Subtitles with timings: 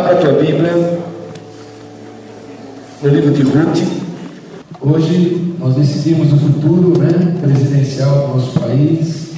[0.00, 0.98] Abra a tua Bíblia
[3.02, 3.86] no livro de Ruth.
[4.80, 9.32] Hoje nós decidimos o futuro né, presidencial do nosso país.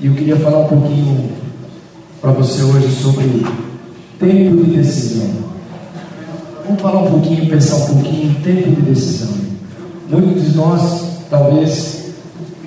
[0.00, 1.32] E eu queria falar um pouquinho
[2.22, 3.44] para você hoje sobre
[4.18, 5.28] tempo de decisão.
[6.64, 9.34] Vamos falar um pouquinho, pensar um pouquinho tempo de decisão.
[10.08, 12.06] Muitos de nós, talvez,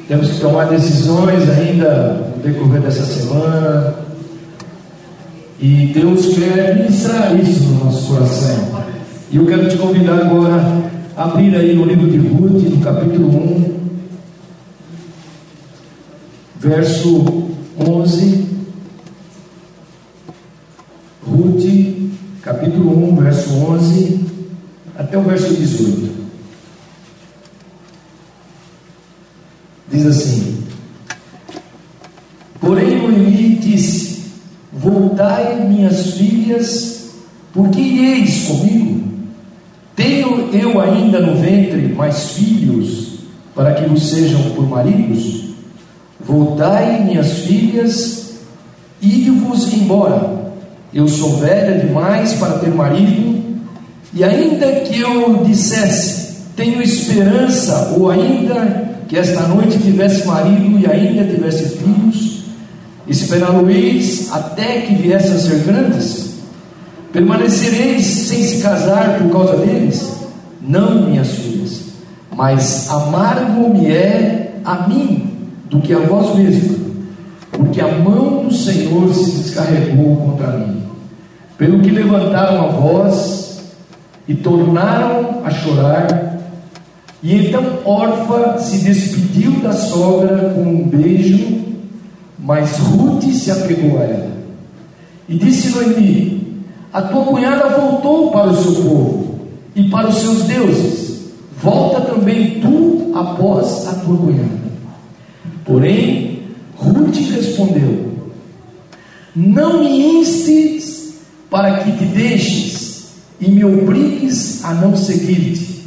[0.07, 4.12] temos que tomar decisões ainda no decorrer dessa semana.
[5.59, 8.83] E Deus quer ministrar isso no nosso coração.
[9.31, 13.29] E eu quero te convidar agora a abrir aí no livro de Ruth, no capítulo
[13.29, 13.79] 1,
[16.59, 17.49] verso
[17.79, 18.47] 11.
[21.25, 21.63] Ruth,
[22.41, 24.25] capítulo 1, verso 11
[24.97, 26.13] até o verso 18.
[29.91, 30.63] Diz assim:
[32.59, 34.12] Porém Noemi disse:
[34.83, 37.11] Voltai, minhas filhas,
[37.53, 39.03] porque ireis comigo?
[39.95, 43.19] Tenho eu ainda no ventre mais filhos,
[43.55, 45.53] para que vos sejam por maridos?
[46.19, 48.33] Voltai, minhas filhas,
[49.01, 50.51] e vos embora.
[50.93, 53.41] Eu sou velha demais para ter marido,
[54.13, 60.85] e ainda que eu dissesse, tenho esperança, ou ainda que esta noite tivesse marido e
[60.85, 62.32] ainda tivesse filhos,
[63.07, 66.33] esperá-lo-eis até que viesse a ser grandes?
[67.11, 70.13] Permanecereis sem se casar por causa deles?
[70.61, 71.81] Não, minhas filhas,
[72.35, 76.77] mas amargo-me é a mim do que a vós mesmos,
[77.51, 80.83] porque a mão do Senhor se descarregou contra mim.
[81.57, 83.59] Pelo que levantaram a voz
[84.27, 86.39] e tornaram a chorar,
[87.21, 91.72] e então Orfa se despediu da sogra com um beijo,
[92.43, 94.31] mas Ruth se apegou a ela.
[95.27, 96.61] E disse Noemi:
[96.91, 99.39] A tua cunhada voltou para o seu povo
[99.75, 101.31] e para os seus deuses.
[101.61, 104.63] Volta também tu após a tua cunhada.
[105.63, 106.41] Porém,
[106.75, 108.11] Ruth respondeu:
[109.33, 111.13] Não me instes
[111.49, 113.05] para que te deixes
[113.39, 115.83] e me obrigues a não seguir-te.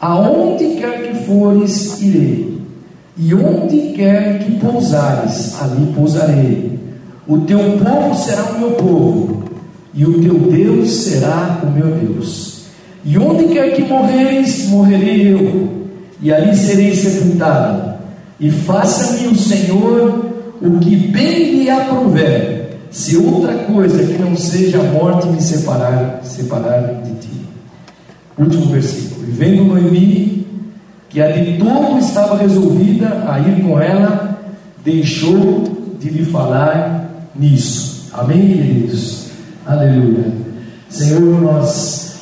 [0.00, 2.59] Aonde quer que fores, irei,
[3.20, 6.78] e onde quer que pousares, ali pousarei.
[7.28, 9.44] O teu povo será o meu povo,
[9.92, 12.64] e o teu Deus será o meu Deus.
[13.04, 15.68] E onde quer que morreres, morrerei eu,
[16.22, 17.90] e ali serei sepultado
[18.40, 20.30] e faça-me o Senhor
[20.62, 26.20] o que bem lhe aprouver, se outra coisa que não seja a morte me separar,
[26.24, 27.28] separar de ti.
[28.38, 29.28] Último versículo.
[29.28, 30.39] E vendo Noemi,
[31.10, 34.38] que a de todo estava resolvida a ir com ela,
[34.84, 38.08] deixou de lhe falar nisso.
[38.12, 39.26] Amém, queridos?
[39.66, 40.32] Aleluia.
[40.88, 42.14] Senhor, nós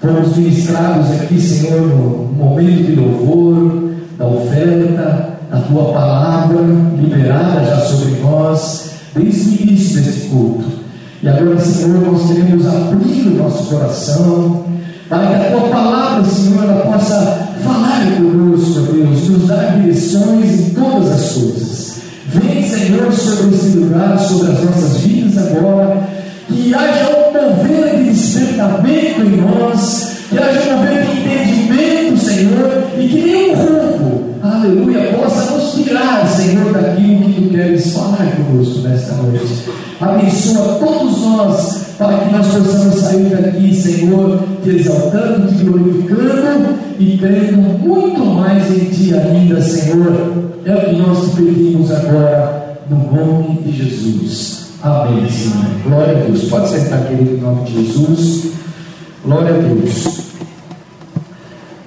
[0.00, 6.60] fomos ministrados aqui, Senhor, no momento de louvor, da oferta, a tua palavra
[7.00, 10.66] liberada já sobre nós, desde o início deste culto.
[11.22, 14.64] E agora, Senhor, nós queremos abrir o nosso coração,
[15.08, 20.70] para que a tua palavra, Senhor, ela possa falar conosco, Deus, nos dar direções em
[20.70, 21.96] todas as coisas.
[22.28, 26.08] Vem, Senhor, sobre esse lugar, sobre as nossas vidas agora,
[26.48, 32.84] que haja um mover de despertamento em nós, que haja um mover de entendimento, Senhor,
[32.98, 34.26] e que nenhum roubo
[34.66, 39.64] aleluia, possa nos tirar, Senhor, daquilo que tu queres falar conosco nesta noite.
[40.00, 47.18] Abençoa todos nós, para que nós possamos sair daqui, Senhor, te exaltando, te glorificando e
[47.18, 50.44] crendo muito mais em ti ainda, Senhor.
[50.64, 54.66] É o que nós te pedimos agora, no nome de Jesus.
[54.82, 55.66] Amém, Senhor.
[55.84, 56.44] Glória a Deus.
[56.44, 58.52] Pode sentar, querido, em nome de Jesus.
[59.24, 60.26] Glória a Deus.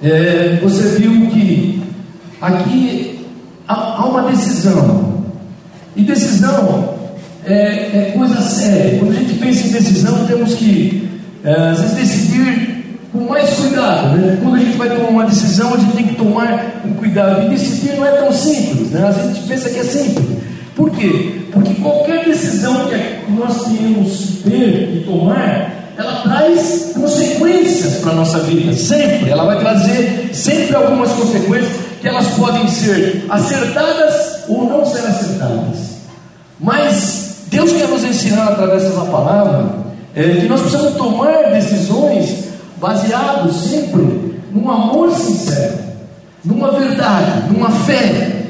[0.01, 1.79] É, você viu que
[2.41, 3.27] Aqui
[3.67, 5.25] há, uma decisão.
[5.95, 6.98] E decisão
[7.49, 8.99] é, é, coisa séria.
[8.99, 11.09] Quando a gente pensa em decisão, temos que,
[11.43, 14.17] é, às vezes, decidir com mais cuidado.
[14.17, 14.37] Né?
[14.41, 17.45] Quando a gente vai tomar uma decisão, a gente tem que tomar um cuidado.
[17.45, 18.91] E decidir não é tão simples.
[18.91, 19.07] Né?
[19.07, 20.25] A gente pensa que é simples.
[20.75, 21.41] Por quê?
[21.51, 28.15] Porque qualquer decisão que nós tenhamos que ter e tomar, ela traz consequências para a
[28.15, 29.29] nossa vida, sempre.
[29.29, 35.99] Ela vai trazer sempre algumas consequências que elas podem ser acertadas ou não ser acertadas.
[36.59, 39.65] Mas Deus quer nos ensinar através dessa palavra
[40.15, 45.77] é, que nós precisamos tomar decisões baseadas sempre num amor sincero,
[46.43, 48.45] numa verdade, numa fé.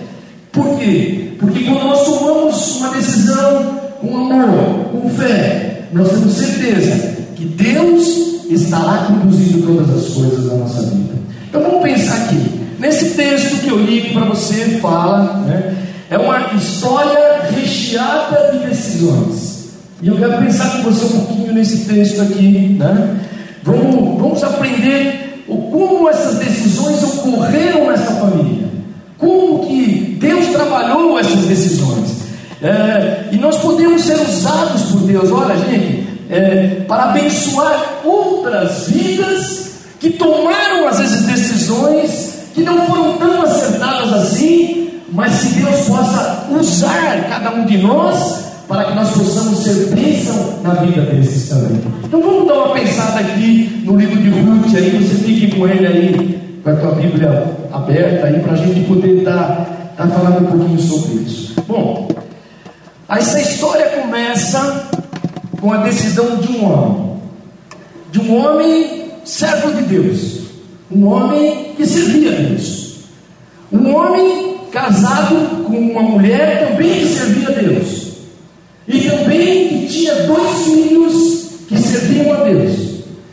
[0.52, 1.34] Por quê?
[1.40, 8.30] Porque quando nós tomamos uma decisão com amor, com fé, nós temos certeza que Deus
[8.50, 11.14] estará conduzindo todas as coisas da nossa vida.
[11.50, 12.60] Então vamos pensar aqui.
[12.80, 15.76] Nesse texto que eu li para você fala, né,
[16.10, 19.70] é uma história recheada de decisões.
[20.02, 23.20] E eu quero pensar com você um pouquinho nesse texto aqui, né?
[23.64, 28.68] Vamos, vamos aprender o, como essas decisões ocorreram nessa família,
[29.18, 32.20] como que Deus trabalhou essas decisões.
[32.62, 39.72] É, e nós podemos ser usados por Deus, olha gente, é, para abençoar outras vidas
[40.00, 46.48] que tomaram às vezes decisões que não foram tão acertadas assim, mas que Deus possa
[46.52, 51.82] usar cada um de nós para que nós possamos ser bênção na vida desses também.
[52.04, 55.88] Então vamos dar uma pensada aqui no livro de Ruth, aí você fique com ele
[55.88, 59.66] aí, com a tua Bíblia aberta aí, para a gente poder estar
[59.98, 61.56] tá, tá falando um pouquinho sobre isso.
[61.68, 62.08] Bom,
[63.10, 64.90] essa história começa
[65.60, 67.22] com a decisão de um homem,
[68.12, 70.42] de um homem servo de Deus,
[70.92, 72.98] um homem que servia a Deus,
[73.72, 78.14] um homem casado com uma mulher também que servia a Deus,
[78.88, 82.90] e também que tinha dois filhos que serviam a Deus.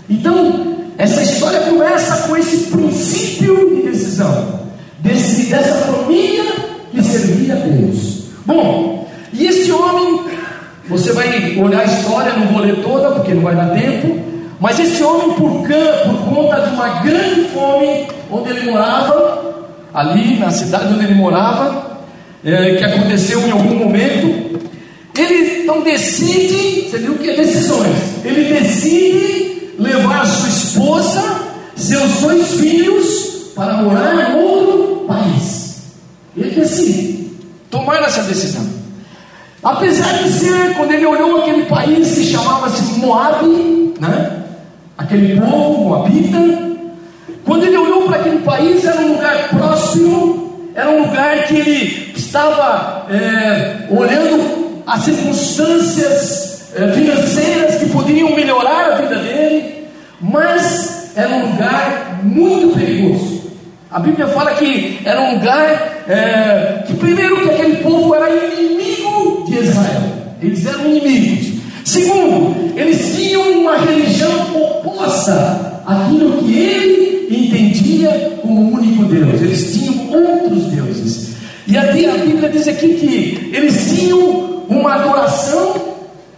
[0.09, 4.61] Então, essa história começa com esse princípio de decisão,
[4.99, 6.45] desse, dessa família
[6.91, 8.25] que servia a Deus.
[8.45, 10.21] Bom, e esse homem,
[10.89, 14.21] você vai olhar a história, não vou ler toda porque não vai dar tempo,
[14.59, 19.56] mas esse homem, por, por conta de uma grande fome, onde ele morava,
[19.97, 22.03] ali na cidade onde ele morava,
[22.45, 24.61] é, que aconteceu em algum momento,
[25.19, 31.23] ele então decide, você viu que é decisões, ele decide levar sua esposa,
[31.75, 35.95] seus dois filhos, para morar em outro país.
[36.37, 37.31] Ele decide
[37.71, 38.67] tomar essa decisão.
[39.63, 43.47] Apesar de ser, quando ele olhou aquele país que chamava-se Moab,
[43.99, 44.43] né?
[44.99, 46.66] aquele povo moabita,
[47.47, 52.13] quando ele olhou para aquele país, era um lugar próximo, era um lugar que ele
[52.17, 59.87] estava é, olhando as circunstâncias é, financeiras que poderiam melhorar a vida dele,
[60.21, 63.43] mas era um lugar muito perigoso.
[63.93, 69.45] A Bíblia fala que era um lugar é, que, primeiro, que aquele povo era inimigo
[69.47, 70.03] de Israel,
[70.43, 71.63] eles eram inimigos.
[71.85, 79.41] Segundo, eles tinham uma religião oposta àquilo que ele entendia como único Deus.
[79.41, 81.37] Eles tinham outros deuses.
[81.67, 85.75] E aqui a Bíblia diz aqui que eles tinham uma adoração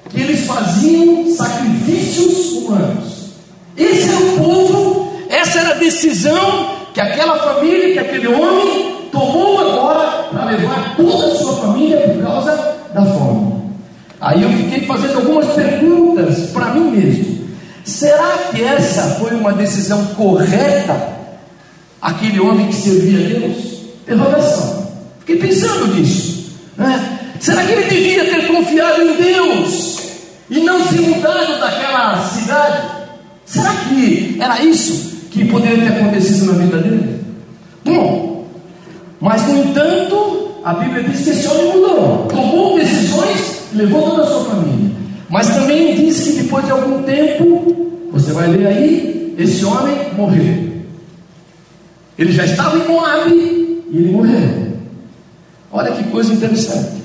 [0.09, 3.29] que eles faziam sacrifícios humanos.
[3.77, 9.61] Esse era o povo, essa era a decisão que aquela família, que aquele homem tomou
[9.61, 13.59] agora para levar toda a sua família por causa da fome.
[14.21, 17.38] Aí eu fiquei fazendo algumas perguntas para mim mesmo.
[17.89, 21.17] Será que essa foi uma decisão correta?
[22.03, 23.79] Aquele homem que servia a Deus?
[24.03, 24.93] Interrogação.
[25.21, 26.53] Fiquei pensando nisso.
[26.77, 27.19] Né?
[27.41, 30.01] Será que ele devia ter confiado em Deus
[30.51, 32.89] e não se mudado daquela cidade?
[33.47, 37.25] Será que era isso que poderia ter acontecido na vida dele?
[37.87, 38.45] Bom,
[39.19, 44.27] mas no entanto, a Bíblia diz que esse homem mudou, tomou decisões levou toda a
[44.27, 45.08] sua família.
[45.29, 50.69] Mas também diz que depois de algum tempo, você vai ler aí, esse homem morreu.
[52.19, 54.69] Ele já estava em Moab e ele morreu.
[55.71, 57.03] Olha que coisa interessante.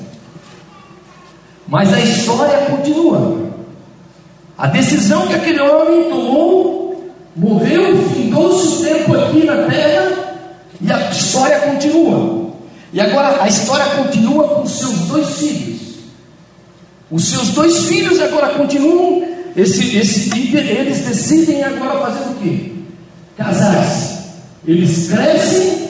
[1.67, 3.51] Mas a história continua.
[4.57, 10.35] A decisão que aquele homem tomou, morreu, findou-se o tempo aqui na terra
[10.79, 12.51] e a história continua.
[12.93, 15.72] E agora a história continua com seus dois filhos.
[17.13, 19.21] Os seus dois filhos agora continuam,
[19.55, 22.71] esse, esse, eles decidem agora fazer o quê?
[23.37, 24.17] Casar-se.
[24.67, 25.89] Eles crescem,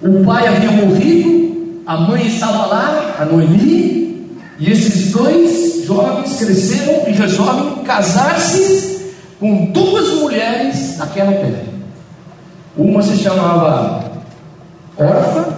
[0.00, 7.08] o pai havia morrido, a mãe estava lá, a Noemi, e esses dois jovens cresceram
[7.08, 11.64] e resolvem casar-se com duas mulheres naquela terra.
[12.76, 14.12] Uma se chamava
[14.96, 15.56] Orfa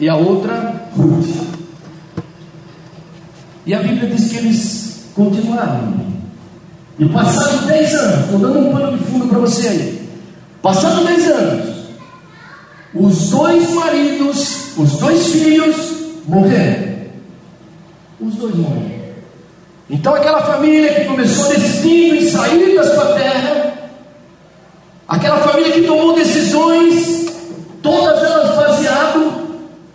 [0.00, 1.51] e a outra Ruth.
[3.64, 5.94] E a Bíblia diz que eles continuaram.
[6.98, 10.08] E passaram 10 anos, estou dando um pano de fundo para você aí.
[10.60, 11.76] Passaram 10 anos,
[12.94, 15.76] os dois maridos, os dois filhos
[16.26, 16.92] morreram.
[18.20, 19.02] Os dois morreram.
[19.88, 23.74] Então aquela família que começou decidindo em sair da sua terra,
[25.08, 27.26] aquela família que tomou decisões,
[27.82, 29.32] todas elas baseadas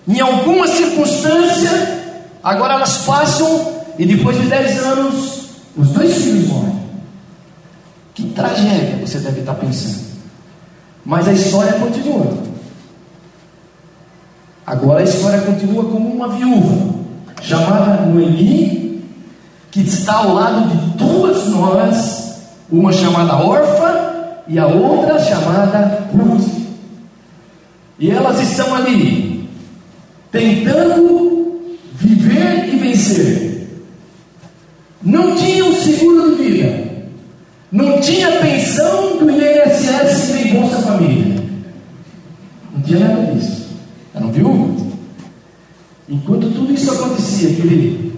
[0.07, 2.06] em alguma circunstância
[2.43, 6.77] Agora elas passam e depois de dez anos, os dois filhos morrem.
[8.13, 10.07] Que tragédia você deve estar pensando.
[11.05, 12.37] Mas a história continua.
[14.65, 16.93] Agora a história continua como uma viúva,
[17.41, 19.01] chamada Noemi,
[19.71, 22.39] que está ao lado de duas noras,
[22.69, 26.49] uma chamada Orfa e a outra chamada Ruth.
[27.97, 29.49] E elas estão ali,
[30.31, 31.26] tentando
[31.99, 33.67] viver e vencer.
[35.01, 36.87] Não tinham seguro de vida,
[37.71, 41.43] não tinha pensão do INSS nem Bolsa Família,
[42.73, 43.67] não tinha nada disso.
[44.13, 44.87] Eram viúvas.
[46.09, 48.13] Enquanto tudo isso acontecia, querido,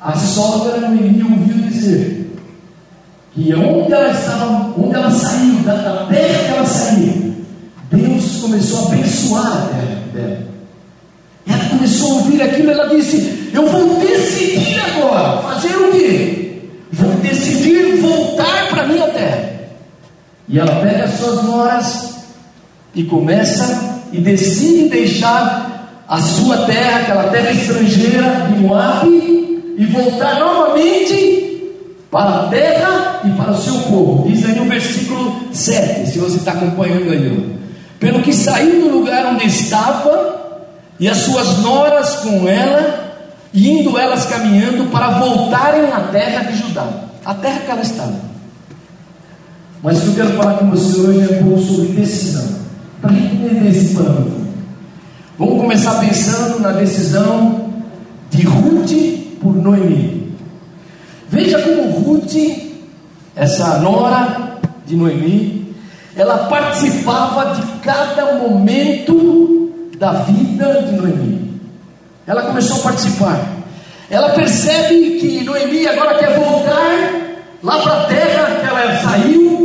[0.00, 2.30] a sogra Noemi ouviu dizer
[3.34, 7.34] que onde ela estava, onde ela saiu, da terra que ela saiu,
[7.90, 10.57] Deus começou a abençoar a terra dela.
[11.48, 16.60] Ela começou a ouvir aquilo, ela disse: Eu vou decidir agora, fazer o quê?
[16.92, 19.58] Vou decidir voltar para a minha terra.
[20.48, 22.14] E ela pega as suas noras
[22.94, 30.38] e começa e decide deixar a sua terra, aquela terra estrangeira de Moab, e voltar
[30.38, 31.74] novamente
[32.10, 34.28] para a terra e para o seu povo.
[34.28, 37.58] Diz aí no versículo 7, se você está acompanhando aí.
[38.00, 40.37] Pelo que saiu do lugar onde estava,
[40.98, 43.16] e as suas noras com ela,
[43.54, 46.88] indo elas caminhando para voltarem à terra de Judá,
[47.24, 48.28] a terra que ela estava.
[49.82, 52.58] Mas o que eu quero falar com você hoje é um pouco sobre decisão
[53.00, 54.48] para entender esse plano.
[55.38, 57.72] Vamos começar pensando na decisão
[58.28, 58.90] de Ruth
[59.40, 60.34] por Noemi.
[61.28, 62.34] Veja como Ruth,
[63.36, 65.74] essa nora de Noemi,
[66.16, 69.57] ela participava de cada momento
[69.98, 71.60] da vida de Noemi.
[72.26, 73.40] Ela começou a participar.
[74.10, 77.28] Ela percebe que Noemi agora quer voltar
[77.62, 79.58] lá para a terra que ela saiu,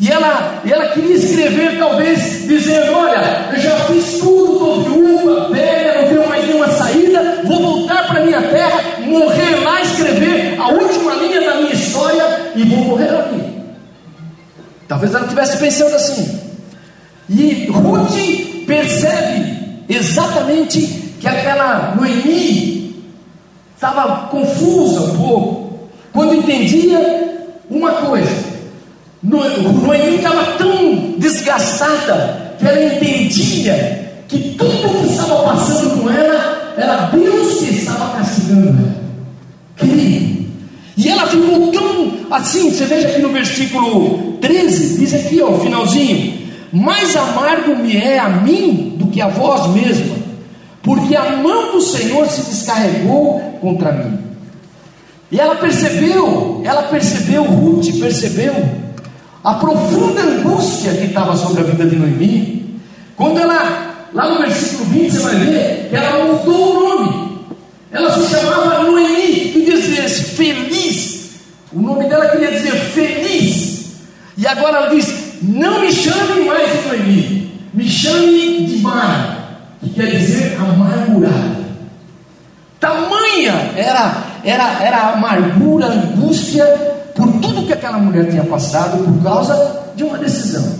[0.00, 6.02] e ela, ela queria escrever, talvez, dizendo: Olha, eu já fiz tudo, estou viúva, velha,
[6.02, 11.14] não tenho mais nenhuma saída, vou voltar para minha terra, morrer lá, escrever a última
[11.14, 13.42] linha da minha história e vou morrer aqui.
[14.86, 16.40] Talvez ela estivesse pensando assim.
[17.28, 19.57] E Ruth percebe
[19.88, 20.80] exatamente
[21.20, 23.04] que aquela Noemi
[23.74, 25.78] estava confusa um pouco,
[26.12, 28.48] quando entendia uma coisa
[29.22, 37.06] Noemi estava tão desgastada que ela entendia que tudo que estava passando com ela era
[37.06, 38.98] Deus que estava castigando ela.
[40.96, 46.37] E ela ficou tão assim, você veja aqui no versículo 13, diz aqui, ó, finalzinho:
[46.72, 50.16] Mais amargo me é a mim do que a vós mesma,
[50.82, 54.18] porque a mão do Senhor se descarregou contra mim.
[55.30, 58.54] E ela percebeu, ela percebeu, Ruth percebeu,
[59.44, 62.80] a profunda angústia que estava sobre a vida de Noemi,
[63.16, 67.38] quando ela, lá no versículo 20, você vai ver que ela mudou o nome.
[67.90, 71.30] Ela se chamava Noemi, que dizia feliz.
[71.72, 73.92] O nome dela queria dizer feliz.
[74.36, 79.38] E agora ela diz: Não me chame mais de Noemi, me chame de Mara,
[79.80, 81.58] que quer dizer amargurada.
[82.80, 86.64] Tamanha era, era, era a amargura, a angústia
[87.14, 90.78] por tudo que aquela mulher tinha passado por causa de uma decisão.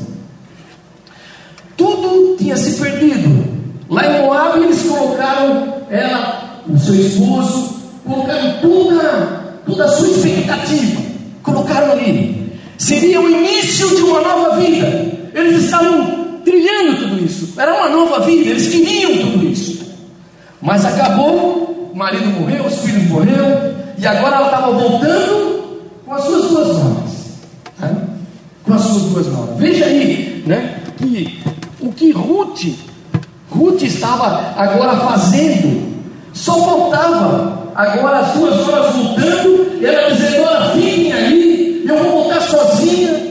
[1.76, 3.58] Tudo tinha se perdido.
[3.88, 11.00] Lá em Moab eles colocaram ela, o seu esposo, colocaram toda, toda a sua expectativa,
[11.42, 12.47] colocaram ali.
[12.78, 15.30] Seria o início de uma nova vida.
[15.34, 17.60] Eles estavam trilhando tudo isso.
[17.60, 19.78] Era uma nova vida, eles queriam tudo isso.
[20.62, 26.24] Mas acabou, o marido morreu, os filhos morreram, e agora ela estava voltando com as
[26.24, 27.10] suas duas noras.
[27.80, 27.96] Né?
[28.64, 29.58] Com as suas duas noras.
[29.58, 30.80] Veja aí, né?
[30.96, 31.38] Que
[31.80, 32.64] o que Ruth,
[33.50, 35.98] Ruth estava agora fazendo,
[36.32, 41.57] só faltava agora as duas noras voltando, e ela dizendo: Olha, fiquem aí,
[41.88, 43.28] eu vou voltar sozinha.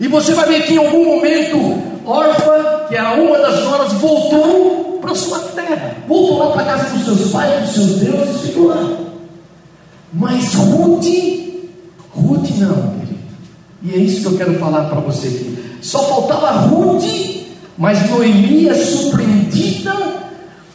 [0.00, 1.56] E você vai ver que em algum momento,
[2.04, 7.04] Orfa, que era uma das noras, voltou para sua terra, voltou lá para casa dos
[7.04, 8.96] seus pais, dos seus deuses, ficou lá.
[10.12, 11.06] Mas Ruth
[12.18, 13.18] Ruth não, querido.
[13.82, 15.58] E é isso que eu quero falar para você aqui.
[15.80, 17.04] Só faltava Ruth,
[17.76, 19.94] mas Noemi é surpreendida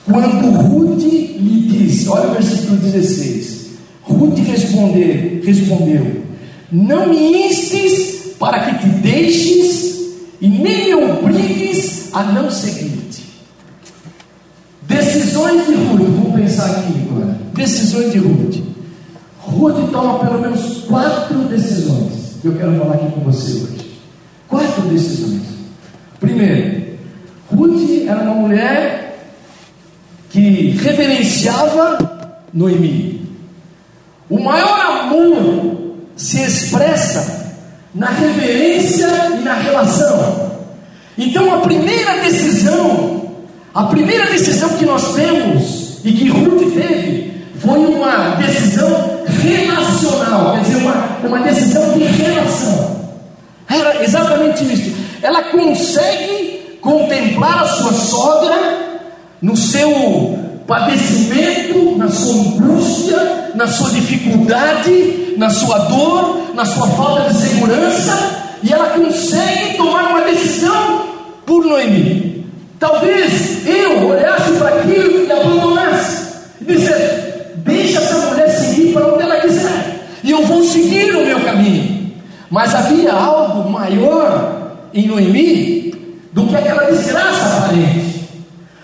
[0.10, 3.64] quando Ruth lhe disse, olha o versículo 16.
[4.04, 6.24] Ruth responder, respondeu:
[6.74, 13.24] Não me instes para que te deixes e nem me obrigues a não seguir-te.
[14.82, 17.38] Decisões de Ruth, vamos pensar aqui agora.
[17.54, 18.56] decisões de Ruth.
[19.40, 24.00] Ruth toma pelo menos quatro decisões eu quero falar aqui com você hoje.
[24.50, 25.44] Quatro decisões.
[26.20, 26.98] Primeiro,
[27.50, 29.30] Ruth era uma mulher
[30.30, 33.30] que reverenciava Noemi.
[34.30, 35.83] O maior amor
[36.16, 37.44] se expressa
[37.94, 39.08] na reverência
[39.40, 40.52] e na relação.
[41.18, 43.32] Então a primeira decisão,
[43.74, 50.62] a primeira decisão que nós temos e que Ruth teve foi uma decisão relacional, quer
[50.64, 52.94] dizer, uma, uma decisão de relação.
[53.70, 54.94] Era exatamente isso.
[55.22, 59.02] Ela consegue contemplar a sua sogra
[59.42, 67.30] no seu padecimento, na sua angústia, na sua dificuldade, na sua dor, na sua falta
[67.30, 71.04] de segurança, e ela consegue tomar uma decisão
[71.46, 72.46] por Noemi.
[72.80, 79.24] Talvez eu olhasse para aquilo e abandonasse, e dizer: deixa essa mulher seguir para onde
[79.24, 82.12] ela quiser, e eu vou seguir o meu caminho.
[82.50, 85.94] Mas havia algo maior em Noemi
[86.32, 88.30] do que aquela desgraça aparente.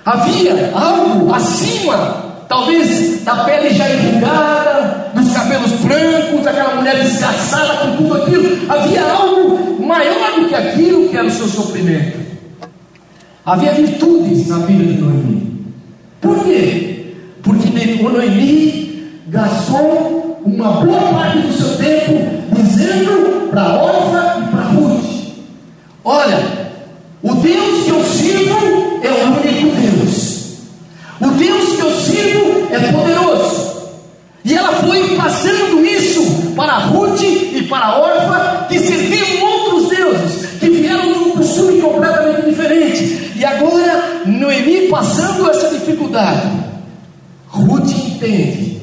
[0.06, 7.98] Havia algo acima talvez da pele já enrugada, dos cabelos brancos, aquela mulher desgraçada com
[7.98, 8.72] tudo aquilo.
[8.72, 12.18] Havia algo maior do que aquilo que era o seu sofrimento.
[13.46, 15.74] Havia virtudes na vida de Noemi.
[16.20, 17.14] Por quê?
[17.44, 17.70] Porque
[18.02, 22.14] Noemi gastou uma boa parte do seu tempo
[22.52, 25.06] dizendo para a órfã e para Ruth:
[26.04, 26.40] Olha,
[27.22, 30.40] o Deus que eu sirvo é o único Deus.
[31.22, 32.09] O Deus que eu sirvo
[32.72, 33.70] é poderoso.
[34.44, 40.50] E ela foi passando isso para Ruth e para a órfã que serviam outros deuses,
[40.60, 43.34] que vieram de um costume completamente diferente.
[43.36, 46.50] E agora, Noemi passando essa dificuldade,
[47.48, 48.82] Ruth entende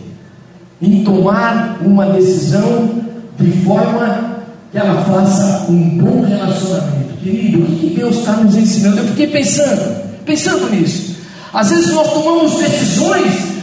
[0.81, 3.03] em tomar uma decisão
[3.39, 4.37] de forma
[4.71, 7.17] que ela faça um bom relacionamento.
[7.23, 8.99] Querido, o que Deus está nos ensinando?
[8.99, 11.17] Eu fiquei pensando, pensando nisso.
[11.53, 13.56] Às vezes nós tomamos decisões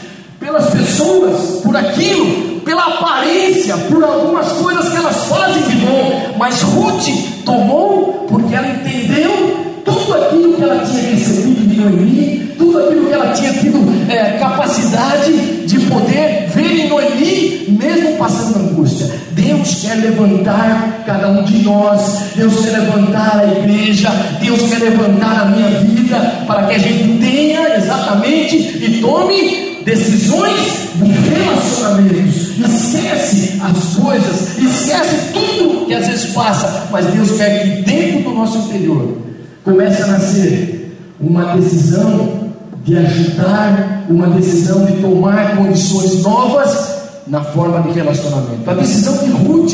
[0.54, 6.62] pelas pessoas, por aquilo, pela aparência, por algumas coisas que elas fazem de bom, mas
[6.62, 7.08] Ruth
[7.44, 13.13] tomou porque ela entendeu tudo aquilo que ela tinha recebido de Noemi, tudo aquilo que
[13.13, 15.32] ela tinha tido é, capacidade
[15.66, 19.10] de poder ver em Noemi, mesmo passando angústia.
[19.32, 25.42] Deus quer levantar cada um de nós, Deus quer levantar a igreja, Deus quer levantar
[25.42, 32.58] a minha vida, para que a gente tenha exatamente e tome decisões de relacionamentos.
[32.60, 38.36] Esquece as coisas, esquece tudo que às vezes passa, mas Deus quer que dentro do
[38.36, 39.17] nosso interior
[39.63, 42.52] comece a nascer uma decisão
[42.84, 46.93] de ajudar, uma decisão de tomar condições novas
[47.28, 48.69] na forma de relacionamento.
[48.69, 49.74] A decisão de Ruth,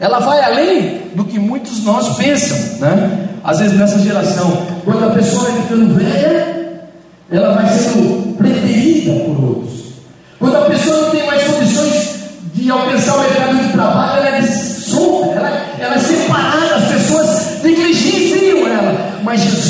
[0.00, 3.28] ela vai além do que muitos de nós pensam, né?
[3.44, 6.82] Às vezes nessa geração, quando a pessoa vai ficando velha,
[7.30, 9.72] ela vai sendo preferida por outros.
[10.38, 12.12] Quando a pessoa não tem mais condições
[12.54, 17.62] de alcançar o mercado de trabalho, ela é solta, ela, ela é separada, as pessoas
[17.62, 19.20] negligenciam ela.
[19.22, 19.61] Mas Jesus,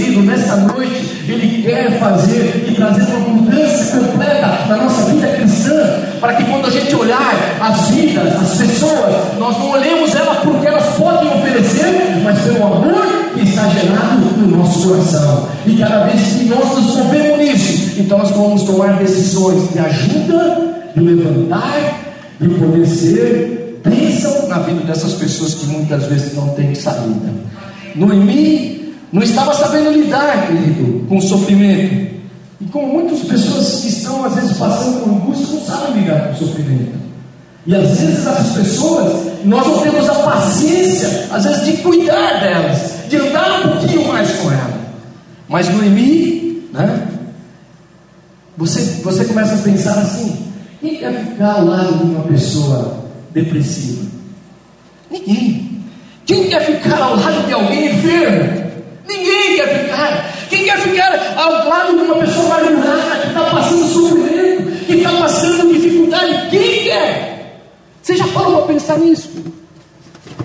[0.00, 6.02] querido, nesta noite, Ele quer fazer e trazer uma mudança completa na nossa vida cristã,
[6.20, 10.66] para que quando a gente olhar as vidas, as pessoas, nós não olhemos elas porque
[10.66, 15.48] elas podem oferecer, mas pelo amor que está gerado no nosso coração.
[15.66, 20.74] E cada vez que nós nos movemos nisso, então nós vamos tomar decisões de ajuda,
[20.94, 22.00] de levantar,
[22.40, 27.30] de poder ser bênção na vida dessas pessoas que muitas vezes não têm saída.
[27.94, 28.79] Noemi
[29.12, 32.20] não estava sabendo lidar, querido, com o sofrimento.
[32.60, 36.32] E como muitas pessoas que estão às vezes passando por angústia não sabem lidar com
[36.32, 37.00] o sofrimento.
[37.66, 42.94] E às vezes as pessoas, nós não temos a paciência, às vezes, de cuidar delas,
[43.08, 44.80] de andar um pouquinho mais com ela.
[45.48, 47.08] Mas Noemi, né?
[48.56, 50.46] Você, você começa a pensar assim:
[50.80, 54.06] quem quer ficar ao lado de uma pessoa depressiva?
[55.10, 55.82] Ninguém.
[56.26, 58.59] Quem quer ficar ao lado de alguém enfermo?
[59.10, 60.48] Ninguém quer ficar.
[60.48, 65.10] Quem quer ficar ao lado de uma pessoa amargurada, que está passando sofrimento, que está
[65.12, 66.50] passando dificuldade?
[66.50, 67.60] Quem quer?
[68.00, 69.30] Você já parou para pensar nisso?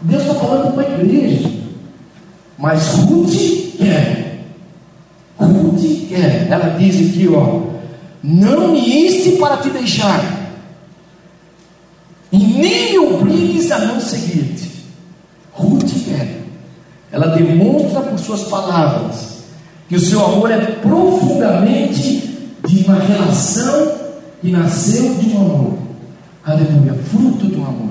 [0.02, 1.52] Deus está falando para a igreja.
[2.58, 4.40] Mas Ruth quer.
[5.38, 6.48] Ruth quer.
[6.50, 7.62] Ela diz aqui, ó.
[8.24, 10.24] Não me inste para te deixar.
[12.32, 14.72] E nem me obrigues a não seguir-te.
[15.54, 16.45] Ruth quer.
[17.16, 19.38] Ela demonstra por suas palavras
[19.88, 23.94] que o seu amor é profundamente de uma relação
[24.42, 25.78] que nasceu de um amor.
[26.46, 27.90] Aleluia, fruto um amor.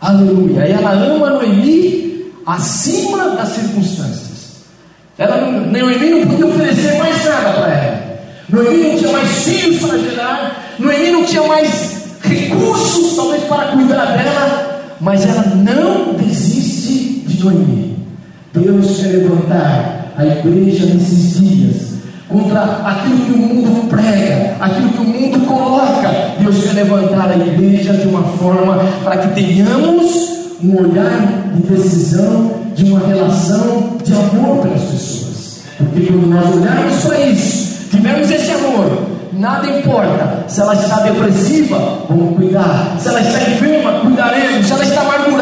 [0.00, 0.66] Aleluia.
[0.66, 4.62] E ela ama Noemi acima das circunstâncias.
[5.18, 8.20] Ela, Noemi não podia oferecer mais nada para ela.
[8.48, 10.74] Noemi não tinha mais filhos para gerar.
[10.78, 14.96] Noemi não tinha mais recursos, talvez, para cuidar dela.
[15.02, 17.97] Mas ela não desiste de Noemi.
[18.54, 21.88] Deus quer levantar a igreja nesses dias
[22.28, 26.10] contra aquilo que o mundo prega, aquilo que o mundo coloca.
[26.40, 30.28] Deus quer levantar a igreja de uma forma para que tenhamos
[30.62, 35.60] um olhar de decisão, de uma relação de amor pelas pessoas.
[35.78, 40.44] Porque quando nós olharmos para isso, tivermos esse amor, nada importa.
[40.48, 42.96] Se ela está depressiva, vamos cuidar.
[42.98, 44.66] Se ela está enferma, cuidaremos.
[44.66, 45.37] Se ela está amargurada,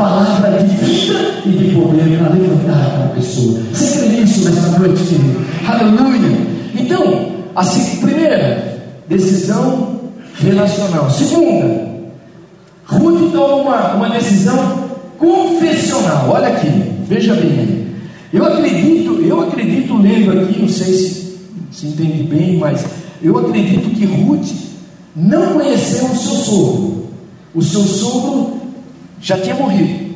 [0.00, 3.60] palavra de vida e de poder para levantar aquela pessoa.
[3.72, 5.40] Você crê nisso nessa noite, querido?
[5.68, 6.38] Aleluia.
[6.74, 10.00] Então, assim, primeira, decisão
[10.36, 11.10] relacional.
[11.10, 11.86] Segunda,
[12.86, 16.30] Ruth toma uma, uma decisão confessional.
[16.30, 16.70] Olha aqui,
[17.06, 17.90] veja bem.
[18.32, 21.20] Eu acredito, eu acredito lendo aqui, não sei se
[21.70, 22.84] se entende bem, mas
[23.22, 24.48] eu acredito que Ruth
[25.14, 27.06] não conheceu o seu sogro.
[27.54, 28.59] O seu sogro
[29.20, 30.10] já tinha morrido.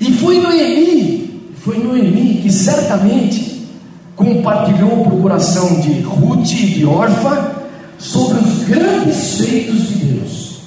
[0.00, 3.66] E foi Noemi, foi Noemi que certamente
[4.14, 7.54] compartilhou para o coração de Ruth e de Orfa
[7.98, 10.58] sobre os grandes feitos de Deus.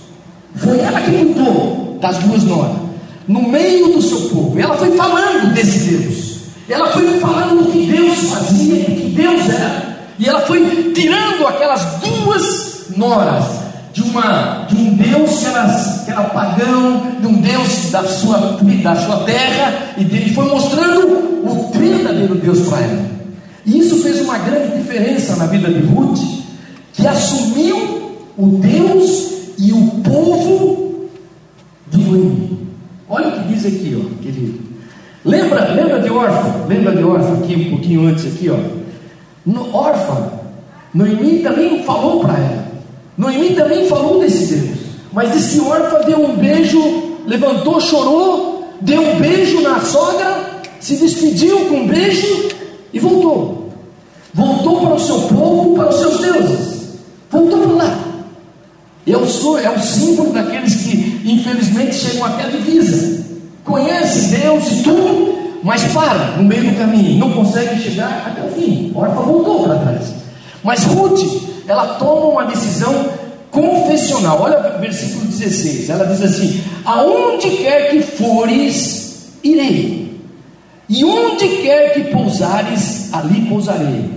[0.56, 2.78] Foi ela que cuidou das duas noras,
[3.28, 4.60] no meio do seu povo.
[4.60, 6.38] Ela foi falando desse Deus.
[6.68, 9.98] Ela foi falando do que Deus fazia, do que Deus era.
[10.20, 13.67] E ela foi tirando aquelas duas noras
[13.98, 18.60] de, uma, de um Deus que era, que era pagão, de um Deus da sua,
[18.84, 23.10] da sua terra, e ele foi mostrando o verdadeiro Deus para ela.
[23.66, 26.20] E isso fez uma grande diferença na vida de Ruth,
[26.94, 31.10] que assumiu o Deus e o povo
[31.90, 32.68] de Noemi.
[33.10, 34.60] Olha o que diz aqui, ó, querido.
[35.26, 36.66] Lembra, lembra de órfã?
[36.68, 38.58] Lembra de órfã aqui um pouquinho antes aqui, ó.
[39.44, 40.34] No, órfã,
[40.94, 42.67] Noemi também falou para ela.
[43.18, 44.78] Noemi também falou desse Deus.
[45.12, 46.80] Mas disse que órfã deu um beijo,
[47.26, 52.50] levantou, chorou, deu um beijo na sogra, se despediu com um beijo
[52.94, 53.70] e voltou.
[54.34, 56.78] Voltou para o seu povo, para os seus deuses.
[57.32, 58.00] Voltou para lá.
[59.08, 63.26] Eu sou, é o símbolo daqueles que infelizmente chegam até a divisa.
[63.64, 68.52] Conhece Deus e tudo, mas para no meio do caminho, não consegue chegar até o
[68.52, 68.92] fim.
[68.94, 70.14] Orfa voltou para trás.
[70.64, 71.22] Mas Ruth,
[71.68, 72.94] ela toma uma decisão
[73.52, 74.42] confessional.
[74.42, 75.90] Olha o versículo 16.
[75.90, 80.08] Ela diz assim: Aonde quer que fores, irei.
[80.90, 84.10] E onde quer que pousares, ali pousarei.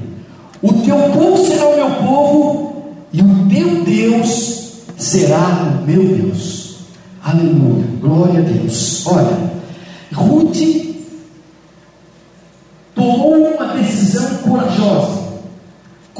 [0.62, 6.76] O teu povo será o meu povo, e o teu Deus será o meu Deus.
[7.24, 9.06] Aleluia, glória a Deus.
[9.06, 9.50] Olha,
[10.12, 10.58] Ruth
[12.94, 15.19] tomou uma decisão corajosa,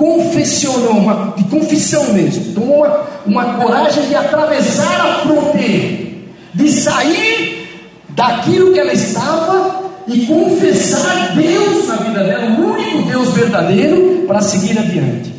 [0.01, 6.09] confessionou, uma, de confissão mesmo, tomou uma, uma coragem de atravessar a fronteira,
[6.55, 7.69] de sair
[8.09, 14.41] daquilo que ela estava e confessar Deus na vida dela, o único Deus verdadeiro, para
[14.41, 15.35] seguir adiante.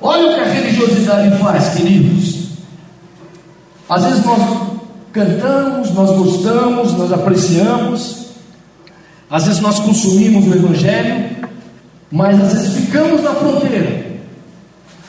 [0.00, 2.50] Olha o que a religiosidade faz, queridos.
[3.88, 4.78] Às vezes nós
[5.12, 8.26] cantamos, nós gostamos, nós apreciamos,
[9.28, 11.35] às vezes nós consumimos o Evangelho,
[12.10, 14.06] mas às vezes ficamos na fronteira,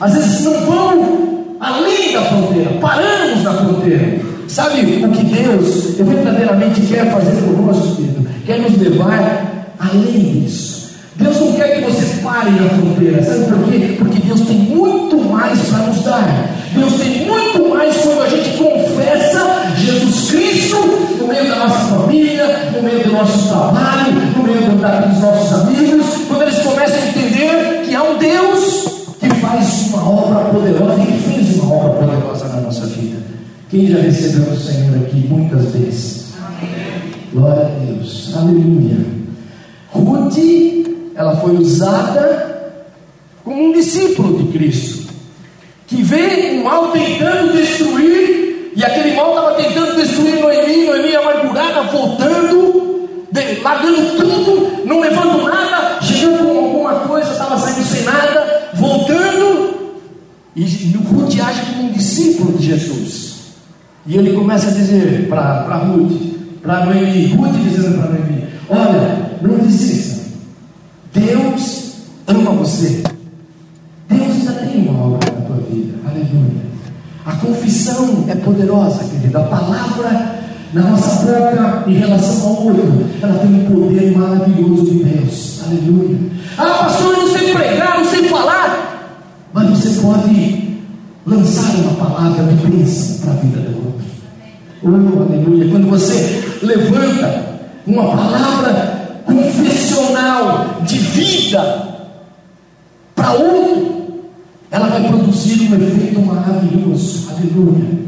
[0.00, 1.28] às vezes não vamos
[1.60, 4.28] além da fronteira, paramos na fronteira.
[4.48, 8.26] Sabe o que Deus verdadeiramente quer fazer conosco, querido?
[8.46, 10.96] Quer nos levar além disso.
[11.16, 13.96] Deus não quer que você pare na fronteira, sabe por quê?
[13.98, 16.50] Porque Deus tem muito mais para nos dar.
[16.74, 20.76] Deus tem muito mais quando a gente confessa Jesus Cristo
[21.18, 26.06] no meio da nossa família, no meio do nosso trabalho, no meio dos nossos amigos,
[26.28, 28.88] quando eles começam a entender que há um Deus
[29.20, 33.18] que faz uma obra poderosa e fez uma obra poderosa na nossa vida.
[33.70, 36.32] Quem já recebeu o Senhor aqui muitas vezes?
[36.38, 37.12] Amém.
[37.32, 38.32] Glória a Deus.
[38.36, 38.96] Aleluia.
[39.90, 40.38] Ruth
[41.18, 42.72] ela foi usada
[43.42, 44.97] como um discípulo de Cristo,
[45.98, 51.82] que vê um mal tentando destruir, e aquele mal estava tentando destruir Noemi, Noemi amargurada,
[51.90, 53.08] voltando,
[53.64, 59.98] largando tudo, não levando nada, chegando com alguma coisa, estava saindo sem nada, voltando,
[60.54, 60.62] e
[60.96, 63.38] Ruth age como um discípulo de Jesus.
[64.06, 66.12] E ele começa a dizer para Ruth,
[66.62, 70.22] para Noemi, Ruth dizendo para Noemi: Olha, não desista.
[71.12, 71.94] Deus
[72.28, 73.02] ama você.
[74.08, 74.57] Deus
[77.38, 79.38] confissão é poderosa, querido.
[79.38, 80.38] A palavra
[80.72, 85.60] na nossa boca em relação ao outro, ela tem um poder maravilhoso de Deus.
[85.66, 86.18] Aleluia.
[86.58, 89.24] Ah, pastor, eu não sei pregar, não sei falar.
[89.52, 90.78] Mas você pode
[91.26, 94.04] lançar uma palavra de bênção para a vida do outro.
[94.82, 95.70] Oh, aleluia.
[95.70, 97.44] Quando você levanta
[97.86, 101.88] uma palavra confessional de vida
[103.14, 103.97] para outro,
[104.70, 107.28] ela vai produzir um efeito maravilhoso.
[107.30, 107.98] Aleluia.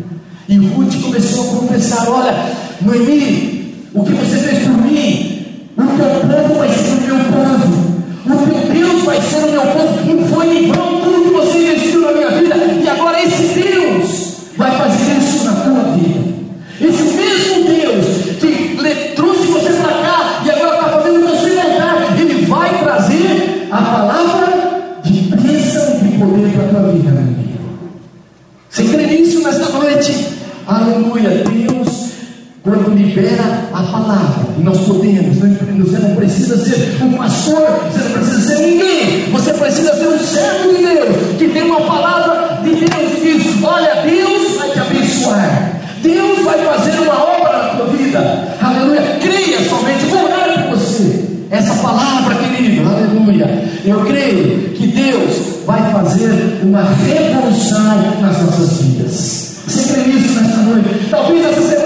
[0.48, 2.34] E Ruth começou a confessar: Olha,
[2.82, 5.46] Noemi, o que você fez por mim,
[5.76, 7.80] o teu povo vai ser o meu povo,
[8.26, 10.14] o teu Deus vai ser o meu povo.
[10.14, 14.34] Não foi em vão tudo que você investiu na minha vida, e agora esse Deus
[14.56, 16.20] vai fazer isso na tua vida.
[16.80, 17.19] Esse Deus
[33.20, 38.40] libera a palavra, e nós podemos, você não precisa ser um pastor, você não precisa
[38.40, 43.12] ser ninguém, você precisa ser um servo de Deus, que tem uma palavra de Deus
[43.22, 48.48] e diz: Olha, Deus vai te abençoar, Deus vai fazer uma obra na tua vida,
[48.60, 49.02] aleluia.
[49.20, 51.24] Creia somente, vou orar por você.
[51.50, 53.64] Essa palavra, querido, aleluia.
[53.84, 59.50] Eu creio que Deus vai fazer uma revolução nas nossas vidas.
[59.66, 60.88] Você crê nisso nesta noite?
[61.10, 61.79] Talvez essa semana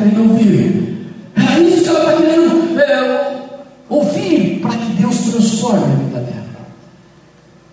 [0.00, 0.90] querendo ouvir.
[1.36, 3.36] É isso que ela está querendo é,
[3.88, 6.66] ouvir para que Deus transforme a vida dela.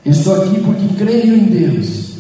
[0.06, 2.18] estou aqui porque creio em Deus.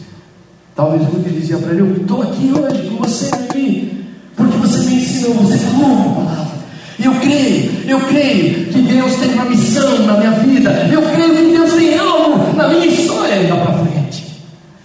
[0.76, 4.96] Talvez Ruth dizia para ele: Eu estou aqui hoje com você aqui, porque você me
[4.96, 6.58] ensinou, você falou uma palavra.
[7.04, 10.72] Eu creio, eu creio que Deus tem uma missão na minha vida.
[10.91, 14.26] Eu creio que Deus tem algo na minha história ainda para frente.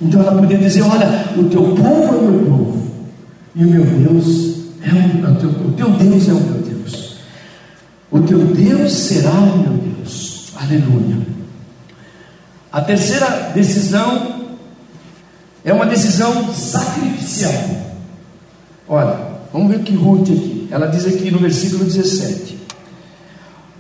[0.01, 2.83] Então ela podia dizer: Olha, o teu povo é o meu povo,
[3.55, 7.17] e o meu Deus é o, teu, o teu Deus é o meu Deus.
[8.11, 10.53] O teu Deus será o meu Deus.
[10.57, 11.19] Aleluia.
[12.73, 14.57] A terceira decisão
[15.65, 17.53] é uma decisão sacrificial.
[18.89, 19.19] Olha,
[19.53, 20.69] vamos ver que Ruth aqui.
[20.71, 22.59] Ela diz aqui no versículo 17: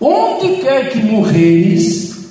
[0.00, 2.28] Onde quer que morreres,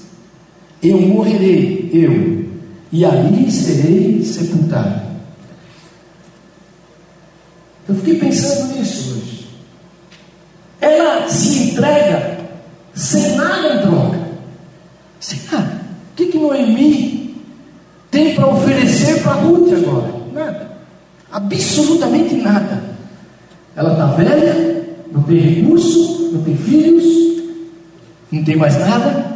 [0.81, 2.45] eu morrerei, eu,
[2.91, 5.10] e ali serei sepultado.
[7.87, 9.47] Eu fiquei pensando nisso hoje.
[10.79, 12.39] Ela se entrega
[12.93, 14.19] sem nada em troca.
[15.19, 15.81] Sem nada.
[16.11, 17.35] O que, que Noemi
[18.09, 20.13] tem para oferecer para Ruth agora?
[20.33, 20.71] Nada.
[21.31, 22.83] Absolutamente nada.
[23.75, 27.03] Ela está velha, não tem recurso, não tem filhos,
[28.31, 29.31] não tem mais nada.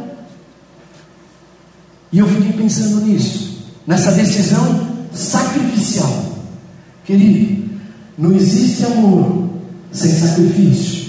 [2.12, 6.24] E eu fiquei pensando nisso, nessa decisão sacrificial.
[7.04, 7.65] Querido,
[8.18, 9.50] não existe amor
[9.92, 11.06] sem sacrifício.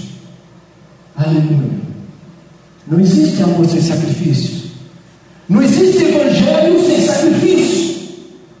[1.16, 1.78] Aleluia.
[2.86, 4.70] Não existe amor sem sacrifício.
[5.48, 8.08] Não existe evangelho sem sacrifício.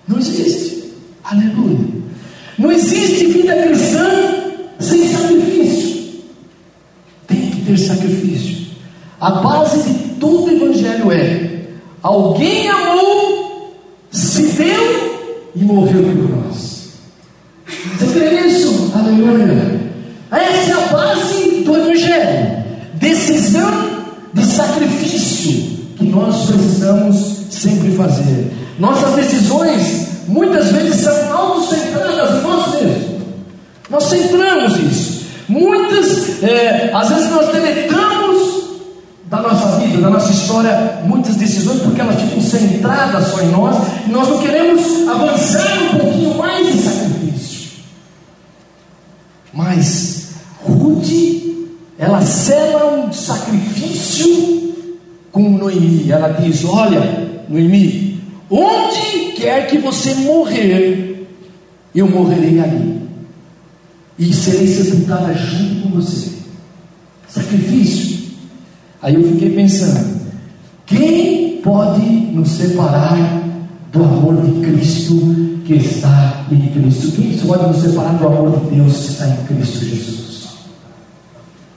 [0.06, 0.84] Não existe.
[1.24, 1.78] Aleluia.
[2.58, 4.08] Não existe vida cristã
[4.80, 6.22] sem sacrifício.
[7.26, 8.68] Tem que ter sacrifício.
[9.20, 11.66] A base de todo evangelho é:
[12.02, 13.76] alguém amou,
[14.10, 16.67] se deu e morreu por nós.
[17.96, 18.92] Você crê nisso?
[18.94, 19.80] Aleluia.
[20.30, 22.64] Essa é a base do evangelho.
[22.94, 23.70] Decisão
[24.34, 28.52] de sacrifício que nós precisamos sempre fazer.
[28.78, 33.18] Nossas decisões muitas vezes são autocentradas em nós mesmos.
[33.90, 35.18] Nós centramos isso.
[35.48, 38.18] Muitas, é, às vezes nós deletamos
[39.30, 43.76] da nossa vida, da nossa história, muitas decisões porque elas ficam centradas só em nós
[44.06, 47.07] e nós não queremos avançar um pouquinho mais em sacrifício.
[49.58, 51.10] Mas Ruth,
[51.98, 54.72] ela sela um sacrifício
[55.32, 56.08] com Noemi.
[56.08, 61.26] Ela diz: Olha, Noemi, onde quer que você morrer,
[61.92, 63.02] eu morrerei ali
[64.16, 66.34] e serei sepultada junto com você.
[67.26, 68.28] Sacrifício.
[69.02, 70.20] Aí eu fiquei pensando:
[70.86, 73.42] quem pode nos separar
[73.92, 75.14] do amor de Cristo
[75.64, 77.12] que está em Cristo?
[77.12, 80.48] Quem pode nos separar do amor de Deus que está em Cristo Jesus?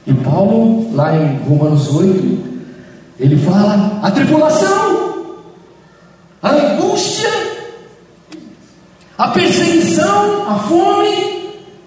[0.07, 2.39] E Paulo, lá em Romanos 8,
[3.19, 5.35] ele fala: a tribulação,
[6.41, 7.29] a angústia,
[9.17, 11.31] a perseguição, a fome,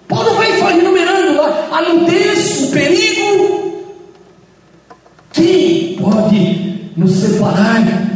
[0.07, 3.25] Paulo vai enumerando lá a nudez, o perigo.
[5.99, 8.14] pode nos separar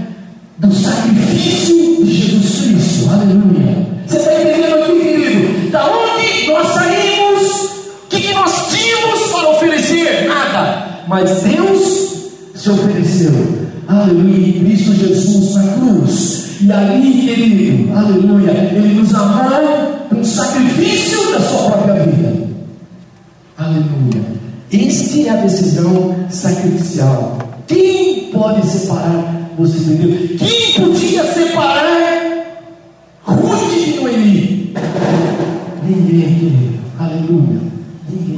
[0.59, 3.09] do sacrifício de Jesus Cristo.
[3.09, 3.87] Aleluia.
[4.05, 5.71] Você está entendendo aqui, querido?
[5.71, 7.69] Da onde nós saímos?
[8.03, 10.27] O que, que nós tínhamos para oferecer?
[10.27, 11.03] Nada.
[11.07, 12.09] Mas Deus
[12.55, 13.31] se ofereceu.
[13.87, 14.47] Aleluia.
[14.47, 16.39] Em Cristo Jesus na cruz.
[16.61, 22.47] E ali, querido, aleluia, Ele nos amou com sacrifício da sua própria vida.
[23.57, 24.39] Aleluia.
[24.71, 27.37] Esta é a decisão sacrificial.
[27.65, 30.39] Quem pode separar você de Deus?
[30.39, 32.63] Quem podia separar
[33.23, 34.73] Ruth de Noemi?
[35.83, 36.79] Ninguém, querido.
[36.97, 37.59] Aleluia.
[38.09, 38.37] Ninguém.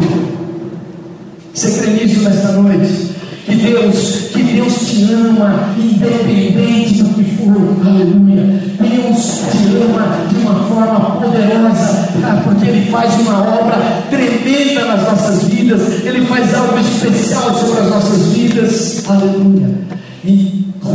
[1.53, 3.11] Você crê nisso nesta noite?
[3.45, 8.61] Que Deus, que Deus te ama, independente do que for, aleluia.
[8.79, 12.09] Deus te ama de uma forma poderosa,
[12.43, 17.89] porque Ele faz uma obra tremenda nas nossas vidas, Ele faz algo especial sobre as
[17.89, 20.00] nossas vidas, aleluia.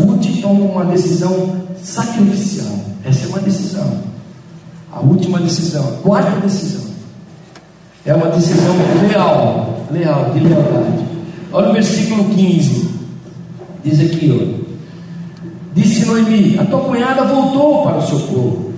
[0.01, 2.73] Ruth toma uma decisão sacrificial,
[3.05, 4.01] essa é uma decisão,
[4.93, 6.87] a última decisão, a quarta decisão,
[8.05, 8.75] é uma decisão
[9.09, 11.05] leal, leal, de lealdade.
[11.53, 12.91] Olha o versículo 15.
[13.83, 14.67] Diz aqui, ó.
[15.75, 18.73] Disse Noemi: A tua cunhada voltou para o seu povo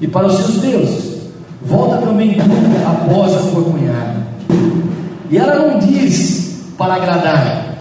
[0.00, 1.12] e para os seus deuses.
[1.64, 2.40] Volta também tu
[2.86, 4.26] após a tua cunhada.
[5.30, 7.76] E ela não diz para agradar,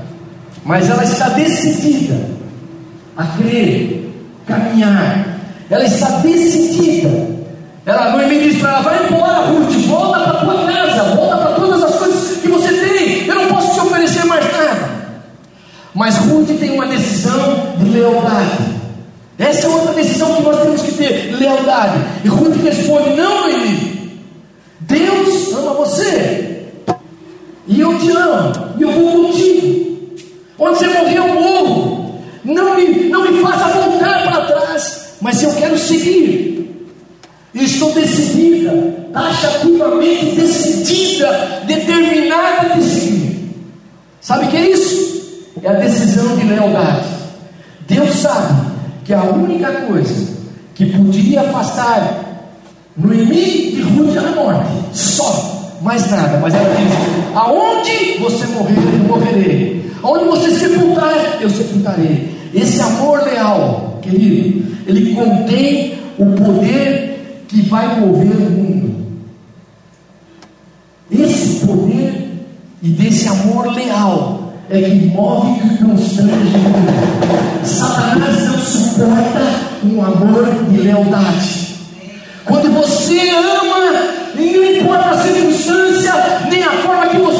[0.63, 2.40] mas ela está decidida
[3.21, 4.09] a crer,
[4.47, 5.37] caminhar.
[5.69, 7.09] Ela está decidida.
[7.85, 11.83] Ela Noemi diz para ela: Vai embora, Ruth, volta para tua casa, volta para todas
[11.83, 13.27] as coisas que você tem.
[13.27, 14.89] Eu não posso te oferecer mais nada.
[15.93, 18.71] Mas Ruth tem uma decisão de lealdade.
[19.37, 21.99] Essa é outra decisão que nós temos que ter: lealdade.
[22.23, 23.91] E Ruth responde: Não, Noemi.
[24.81, 26.65] Deus ama você.
[27.67, 28.51] E eu te amo.
[28.77, 29.81] E eu vou contigo.
[30.59, 31.90] Onde você morrer, eu morro.
[32.43, 35.15] Não me, não me faça voltar para trás.
[35.21, 36.51] Mas eu quero seguir.
[37.53, 38.71] Estou decidida,
[39.11, 43.53] taxativamente decidida, determinada a seguir.
[44.21, 45.11] Sabe o que é isso?
[45.61, 47.09] É a decisão de lealdade.
[47.87, 48.71] Deus sabe
[49.03, 50.31] que a única coisa
[50.73, 52.31] que podia afastar
[52.95, 54.69] Noemi de Ruth a morte.
[54.93, 56.37] Só, mais nada.
[56.39, 59.80] Mas ela diz: Aonde você morrer, eu morrerei.
[60.03, 62.31] Aonde você sepultar, eu sepultarei.
[62.53, 69.05] Esse amor leal, querido, ele contém o poder que vai mover o mundo.
[71.11, 72.31] Esse poder
[72.81, 77.65] e desse amor leal é que move e constrange o mundo.
[77.65, 79.41] Satanás não suporta
[79.83, 81.75] um amor de lealdade.
[82.45, 83.71] Quando você ama,
[84.35, 86.13] não importa a circunstância,
[86.49, 87.30] nem a forma que você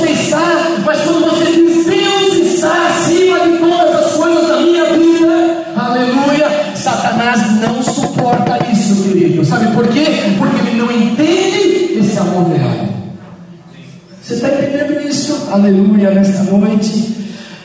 [14.31, 15.49] Você está entendendo isso?
[15.51, 17.17] Aleluia, nesta noite.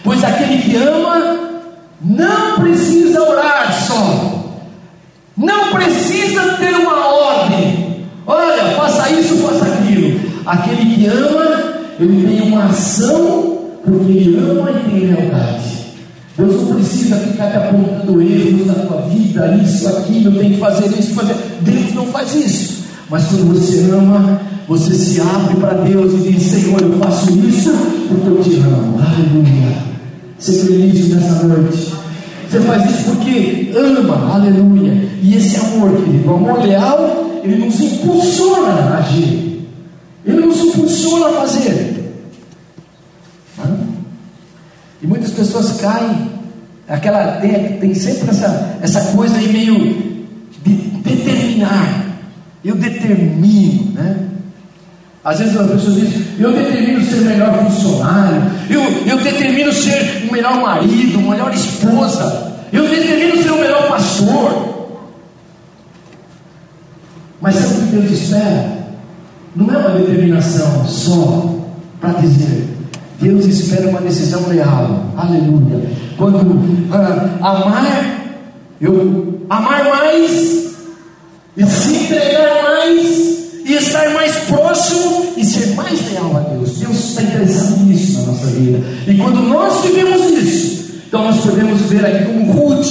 [0.03, 1.39] Pois aquele que ama
[2.01, 4.53] não precisa orar só,
[5.37, 8.05] não precisa ter uma ordem.
[8.27, 10.21] Olha, faça isso, faça aquilo.
[10.45, 15.87] Aquele que ama, ele tem uma ação, porque ele ama e tem lealdade.
[16.37, 20.89] Deus não precisa ficar te apontando erros na tua vida, isso, aquilo, tem que fazer
[20.99, 21.37] isso, fazer.
[21.61, 22.85] Deus não faz isso.
[23.09, 27.71] Mas quando você ama, você se abre para Deus e diz: Senhor, eu faço isso
[28.09, 28.99] porque eu te amo.
[28.99, 29.77] Aleluia.
[30.39, 31.95] Você crê nisso nessa noite?
[32.49, 35.09] Você faz isso porque ama, aleluia.
[35.23, 39.67] E esse amor, querido, o amor leal, ele nos impulsiona a agir.
[40.25, 41.97] Ele nos impulsiona a fazer.
[45.03, 46.31] E muitas pessoas caem,
[46.89, 49.75] aquela tem, tem sempre essa, essa coisa aí meio
[50.65, 52.07] de determinar.
[52.65, 54.26] Eu determino, né?
[55.27, 60.33] Às vezes as pessoas dizem, eu determino ser melhor funcionário, eu, eu determino ser o
[60.33, 64.97] melhor marido, a melhor esposa, eu determino ser o melhor pastor.
[67.41, 68.79] Mas sabe o que Deus espera?
[69.57, 71.57] Não é uma determinação só
[72.01, 72.69] para dizer,
[73.21, 75.07] Deus espera uma decisão leal.
[75.17, 75.91] Aleluia.
[76.17, 76.39] Quando
[76.93, 78.21] ah, amar,
[78.81, 80.77] eu amar mais
[81.57, 83.26] e se entregar mais
[83.67, 86.79] e estar mais próximo e ser mais leal a Deus.
[86.79, 88.79] Deus está interessado nisso na nossa vida.
[89.09, 92.87] E quando nós vivemos isso, então nós podemos ver aqui como Ruth,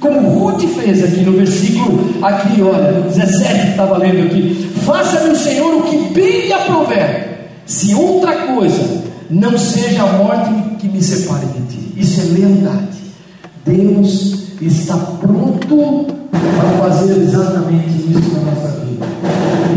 [0.00, 5.30] como Ruth fez aqui no versículo, aqui, olha, no 17 que estava lendo aqui: Faça-me
[5.30, 10.88] o Senhor o que bem lhe aprover, se outra coisa não seja a morte que
[10.88, 11.92] me separe de ti.
[11.98, 12.94] Isso é lealdade.
[13.66, 18.73] Deus está pronto para fazer exatamente isso na nossa vida.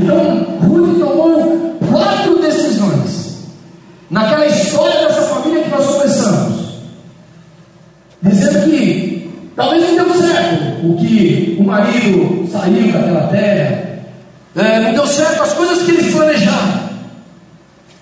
[0.01, 3.37] Então, Ruth tomou quatro decisões
[4.09, 6.81] naquela história dessa família que nós começamos,
[8.21, 13.87] dizendo que talvez não deu certo o que o marido saiu daquela terra,
[14.55, 16.89] é, não deu certo as coisas que eles planejaram,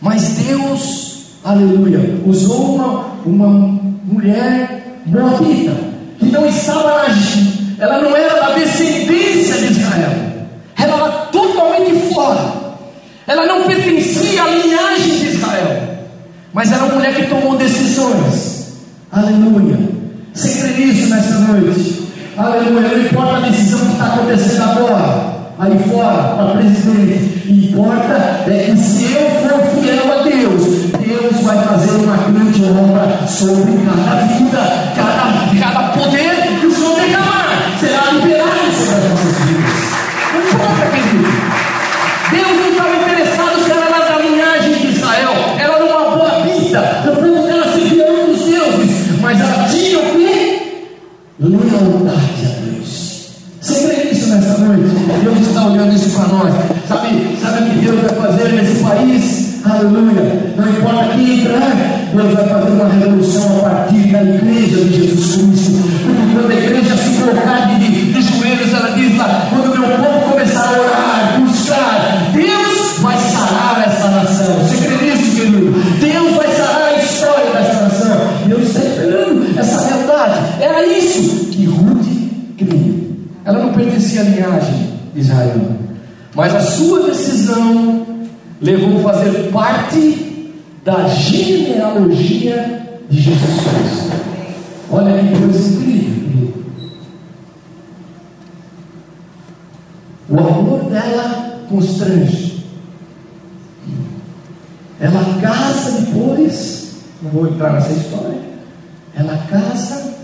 [0.02, 5.76] mas Deus, aleluia, usou uma, uma mulher moabita
[6.20, 7.06] que não estava na
[7.78, 10.25] ela não era da descendência de Israel,
[10.78, 12.54] ela era totalmente fora,
[13.28, 15.98] ela não pertencia à linhagem de Israel,
[16.54, 18.74] mas era uma mulher que tomou decisões,
[19.12, 19.96] aleluia.
[20.34, 22.06] Você crê nisso nessa noite?
[22.38, 22.90] Aleluia.
[22.90, 27.50] Não importa a decisão que está acontecendo agora, aí fora, para presidente.
[27.50, 30.64] Importa é que se eu for fiel a Deus,
[31.00, 34.60] Deus vai fazer uma grande obra sobre cada vida,
[34.96, 36.25] cada, cada poder
[51.46, 53.30] Lealdade a Deus.
[53.62, 54.96] Você crê nisso nessa noite?
[55.24, 56.54] Deus está olhando isso para nós.
[56.88, 59.56] Sabe, sabe o que Deus vai fazer nesse país?
[59.64, 60.54] Aleluia.
[60.58, 65.36] Não importa quem entrar, Deus vai fazer uma revolução a partir da igreja de Jesus
[65.36, 65.84] Cristo.
[66.04, 70.25] Porque quando a igreja se colocar de, de joelhos, ela diz lá, quando meu povo
[80.66, 82.08] Era isso que Ruth
[82.58, 82.96] cria.
[83.46, 85.78] Ela não pertencia à linhagem de Israel.
[86.34, 88.04] Mas a sua decisão
[88.60, 90.52] levou a fazer parte
[90.84, 94.12] da genealogia de Jesus Cristo.
[94.90, 96.54] Olha que coisa incrível.
[100.28, 102.66] O amor dela constrange.
[105.00, 108.40] Ela casa depois, não vou entrar nessa história.
[109.16, 110.16] Ela casa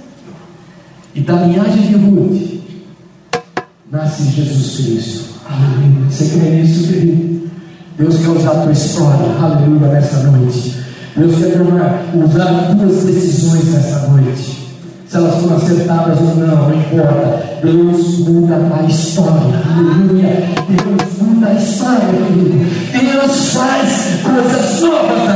[1.13, 2.61] e da linhagem de Ruth
[3.91, 5.23] nasce Jesus Cristo.
[5.49, 6.09] Aleluia.
[6.09, 7.51] Você crê nisso, querido?
[7.97, 10.77] Deus quer usar a tua história, aleluia, nessa noite.
[11.15, 14.61] Deus quer tomar, usar tuas decisões nessa noite.
[15.07, 17.43] Se elas foram acertadas ou não, não importa.
[17.61, 20.49] Deus muda a história, aleluia.
[20.69, 22.81] Deus muda a história, querido.
[22.93, 25.30] Deus faz coisas novas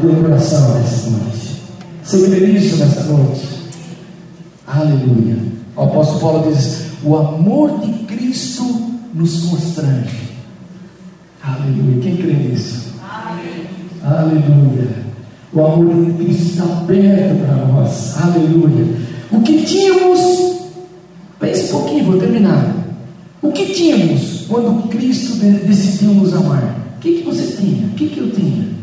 [0.00, 1.60] olha para o teu coração nessa noite.
[2.02, 3.48] Você crê nessa noite?
[4.66, 5.36] Aleluia.
[5.76, 8.64] O apóstolo Paulo diz: O amor de Cristo
[9.14, 10.30] nos constrange.
[11.42, 12.00] Aleluia.
[12.00, 12.90] Quem crê nisso?
[14.02, 14.88] Aleluia.
[15.52, 18.16] O amor de Cristo está aberto para nós.
[18.22, 18.86] Aleluia.
[19.30, 20.70] O que tínhamos,
[21.38, 22.74] pense um pouquinho, vou terminar.
[23.42, 26.76] O que tínhamos quando Cristo decidiu nos amar?
[26.96, 27.86] O que, que você tinha?
[27.86, 28.79] O que, que eu tinha?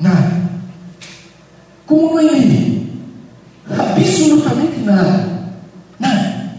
[0.00, 0.40] Nada.
[1.86, 2.88] Como Noemi.
[3.68, 5.28] Absolutamente nada.
[5.98, 6.54] Nada.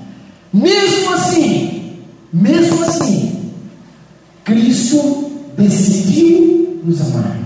[0.53, 1.97] Mesmo assim,
[2.31, 3.51] mesmo assim,
[4.43, 7.37] Cristo decidiu nos amar.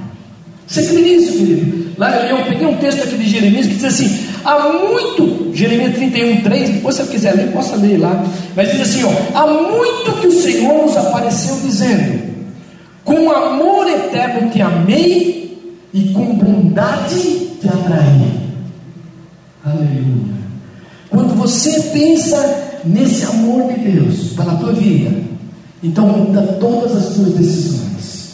[0.68, 1.86] Você crê nisso, querido?
[1.98, 6.42] Lá eu peguei um texto aqui de Jeremias que diz assim: há muito, Jeremias 31,
[6.42, 8.24] 3, depois se você quiser ler, possa ler lá,
[8.56, 12.22] mas diz assim: ó, há muito que o Senhor nos apareceu dizendo:
[13.04, 15.45] com amor eterno te amei
[15.96, 17.22] e com bondade
[17.62, 18.34] te atrair.
[19.64, 20.36] Aleluia.
[21.10, 25.16] Quando você pensa nesse amor de Deus para a tua vida,
[25.82, 28.34] então muda todas as tuas decisões.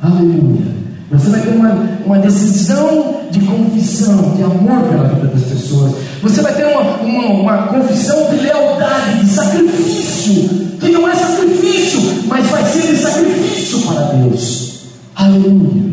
[0.00, 0.70] Aleluia.
[1.10, 1.72] Você vai ter uma,
[2.06, 5.92] uma decisão de confissão, de amor pela vida das pessoas.
[6.22, 10.48] Você vai ter uma, uma, uma confissão de lealdade, de sacrifício,
[10.78, 14.70] que não é sacrifício, mas vai ser de sacrifício para Deus.
[15.16, 15.89] Aleluia.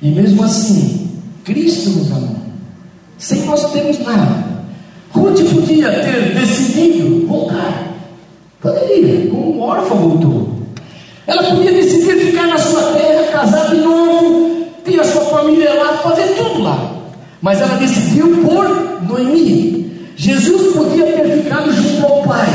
[0.00, 1.08] E mesmo assim,
[1.44, 2.36] Cristo nos amou,
[3.16, 4.46] sem nós termos nada.
[5.10, 7.94] Ruth podia ter decidido voltar,
[8.60, 10.58] poderia, como um órfão voltou.
[11.26, 15.98] Ela podia decidir ficar na sua terra, casar de novo, ter a sua família lá,
[15.98, 16.94] fazer tudo lá.
[17.40, 20.08] Mas ela decidiu por Noemi.
[20.16, 22.46] Jesus podia ter ficado junto ao Pai.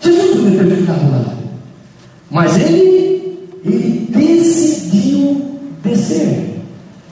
[0.00, 1.34] Jesus podia ter ficado lá.
[2.30, 3.11] Mas ele,
[5.92, 6.60] descer.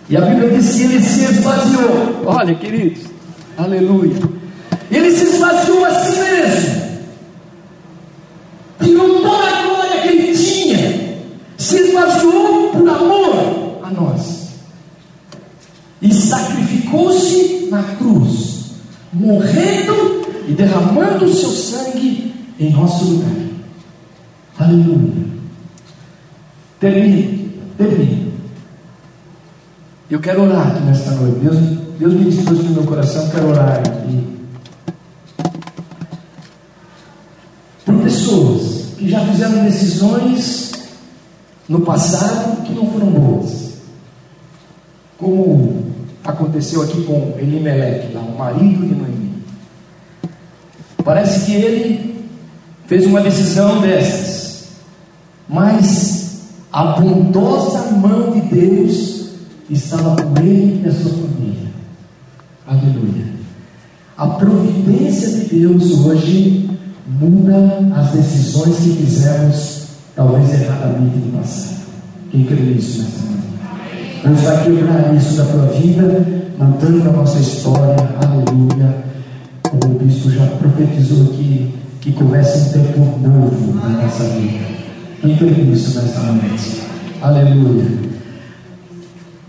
[0.08, 2.22] E a Bíblia diz que ele se esvaziou.
[2.26, 3.04] Olha, queridos,
[3.56, 4.16] aleluia.
[4.90, 6.80] Ele se esvaziou a si mesmo.
[8.82, 11.18] tirou toda a glória que ele tinha,
[11.56, 14.50] se esvaziou por amor a nós
[16.02, 18.72] e sacrificou-se na cruz,
[19.12, 23.30] morrendo e derramando o seu sangue em nosso lugar.
[24.58, 25.26] Aleluia.
[26.80, 28.32] Termine, termine.
[30.10, 31.38] Eu quero orar aqui nesta noite.
[31.38, 31.56] Deus,
[31.96, 34.26] Deus me dispôs no meu coração, quero orar aqui.
[37.86, 40.72] Por pessoas que já fizeram decisões
[41.68, 43.74] no passado que não foram boas.
[45.16, 45.86] Como
[46.24, 49.44] aconteceu aqui com Elimelech, lá, o marido de Noemi.
[51.04, 52.26] Parece que ele
[52.88, 54.70] fez uma decisão dessas,
[55.48, 56.40] mas
[56.72, 59.19] a bondosa mão de Deus
[59.70, 61.70] estava com ele e a sua família.
[62.66, 63.24] Aleluia.
[64.16, 66.68] A providência de Deus hoje
[67.18, 71.80] muda as decisões que fizemos, talvez erradamente no passado.
[72.30, 73.40] Quem crê nisso nessa manhã?
[74.24, 76.26] Deus vai quebrar isso da tua vida,
[76.58, 77.96] mudando a nossa história.
[78.22, 79.04] Aleluia.
[79.72, 84.64] O bispo já profetizou aqui que começa um tempo novo na nossa vida.
[85.20, 86.82] Quem crê nisso nesta noite?
[87.22, 88.19] Aleluia.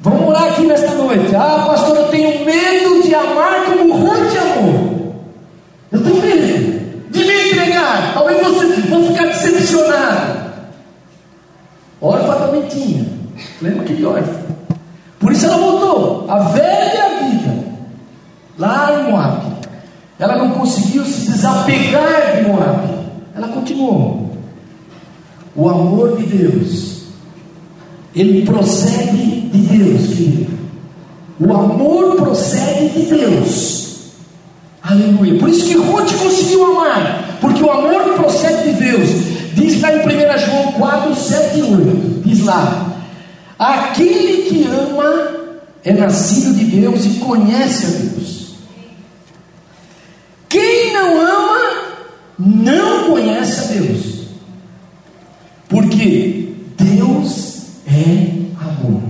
[0.01, 1.35] Vamos orar aqui nesta noite.
[1.35, 5.13] Ah, pastor, eu tenho medo de amar como Ruth amor.
[5.91, 8.13] Eu tenho medo de me entregar.
[8.13, 10.41] Talvez você vou ficar decepcionado.
[12.01, 13.05] Órfã também tinha.
[13.61, 14.41] Lembra que órfã?
[15.19, 17.63] Por isso ela voltou, a velha vida,
[18.57, 19.51] lá em Moab.
[20.17, 22.89] Ela não conseguiu se desapegar de Moab.
[23.35, 24.31] Ela continuou.
[25.55, 27.00] O amor de Deus,
[28.15, 30.59] ele procede de Deus, querido.
[31.39, 34.11] O amor procede de Deus.
[34.83, 35.39] Aleluia.
[35.39, 39.09] Por isso que Ruth conseguiu amar, porque o amor procede de Deus.
[39.53, 42.21] Diz lá em 1 João 4, 7 e 8.
[42.25, 42.95] Diz lá:
[43.57, 45.31] Aquele que ama
[45.83, 48.55] é nascido de Deus e conhece a Deus.
[50.49, 51.59] Quem não ama
[52.37, 54.21] não conhece a Deus.
[55.69, 57.50] Porque Deus
[57.91, 58.27] é
[58.59, 59.01] amor.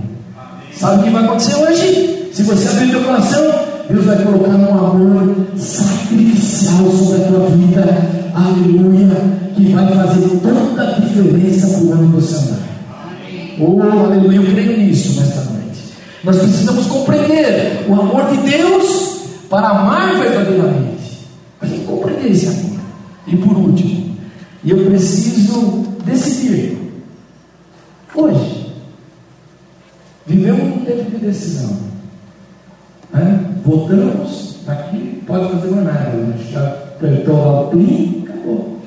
[0.74, 2.30] Sabe o que vai acontecer hoje?
[2.32, 3.42] Se você abrir teu coração,
[3.88, 8.32] Deus vai colocar um amor sacrificial sobre a tua vida.
[8.34, 9.42] Aleluia.
[9.54, 12.58] Que vai fazer toda a diferença para o ano do Senhor.
[13.60, 15.80] Oh, aleluia, eu creio nisso nesta noite.
[16.24, 19.20] Nós precisamos compreender o amor de Deus
[19.50, 21.26] para amar verdadeiramente.
[21.60, 22.80] A gente compreender esse amor.
[23.26, 24.16] E por último,
[24.64, 26.78] eu preciso decidir.
[28.14, 28.61] Hoje,
[30.42, 31.76] vivemos um tempo de decisão.
[33.12, 33.54] Né?
[33.64, 36.08] Votamos, aqui pode fazer mais nada.
[36.08, 38.82] A gente já apertou lá o plim, acabou.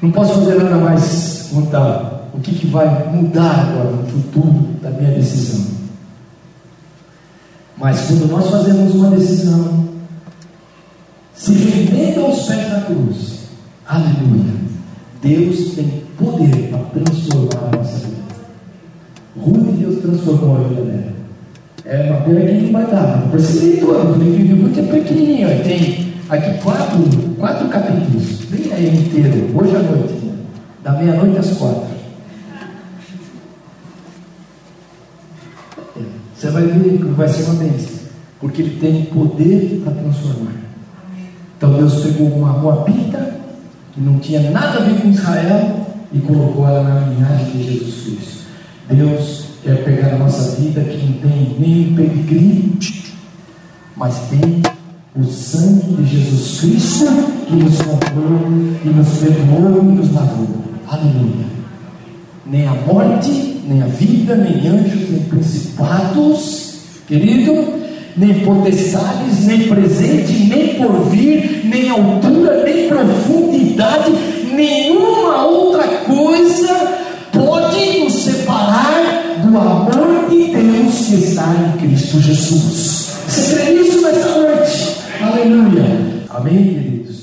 [0.00, 4.90] Não posso fazer nada mais contar o que, que vai mudar agora no futuro da
[4.90, 5.66] minha decisão.
[7.76, 9.88] Mas quando nós fazemos uma decisão,
[11.34, 13.48] se rendendo aos pés da cruz,
[13.86, 14.54] aleluia,
[15.20, 18.16] Deus tem poder para transformar a nossa vida.
[19.36, 21.12] Ruim Deus transformou a vida dela.
[21.84, 24.82] É uma pena que não vai dar, não percebi todo, porque o livro muito é
[24.82, 26.98] pequenininho, tem aqui quatro,
[27.38, 30.32] quatro capítulos, bem aí inteiro, hoje à noite,
[30.84, 31.88] da meia-noite às quatro.
[36.36, 37.98] Você vai ver que vai ser uma bênção,
[38.38, 40.52] porque ele tem poder para transformar.
[41.56, 43.34] Então Deus pegou uma moabita,
[43.92, 45.77] que não tinha nada a ver com Israel,
[46.12, 48.38] e colocou ela na linhagem de Jesus Cristo.
[48.90, 52.72] Deus quer pegar a nossa vida que não tem nem pedigree,
[53.96, 54.62] mas tem
[55.14, 57.06] o sangue de Jesus Cristo
[57.46, 58.38] que nos comprou,
[58.82, 60.48] que nos perdoou e nos lavou.
[60.86, 61.46] Aleluia.
[62.46, 67.74] Nem a morte, nem a vida, nem anjos, nem principados, querido,
[68.16, 74.12] nem potestades, nem presente, nem porvir, nem altura, nem profundidade,
[74.58, 76.98] nenhuma outra coisa
[77.32, 83.08] pode nos separar do amor de Deus que está em Cristo Jesus.
[83.28, 84.96] Você crê nisso nessa noite?
[85.22, 86.24] Aleluia.
[86.30, 87.17] Amém, queridos?